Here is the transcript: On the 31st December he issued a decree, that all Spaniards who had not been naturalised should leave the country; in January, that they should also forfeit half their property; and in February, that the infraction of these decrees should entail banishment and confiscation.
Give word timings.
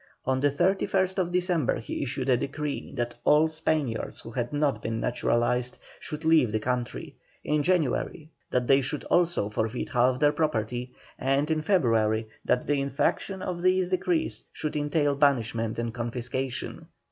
On 0.25 0.39
the 0.39 0.49
31st 0.49 1.31
December 1.31 1.79
he 1.79 2.01
issued 2.01 2.27
a 2.27 2.35
decree, 2.35 2.91
that 2.95 3.13
all 3.23 3.47
Spaniards 3.47 4.21
who 4.21 4.31
had 4.31 4.51
not 4.51 4.81
been 4.81 4.99
naturalised 4.99 5.77
should 5.99 6.25
leave 6.25 6.51
the 6.51 6.59
country; 6.59 7.13
in 7.43 7.61
January, 7.61 8.31
that 8.49 8.65
they 8.65 8.81
should 8.81 9.03
also 9.03 9.47
forfeit 9.47 9.89
half 9.89 10.19
their 10.19 10.31
property; 10.33 10.91
and 11.19 11.51
in 11.51 11.61
February, 11.61 12.27
that 12.43 12.65
the 12.65 12.81
infraction 12.81 13.43
of 13.43 13.61
these 13.61 13.89
decrees 13.89 14.43
should 14.51 14.75
entail 14.75 15.13
banishment 15.13 15.77
and 15.77 15.93
confiscation. 15.93 16.87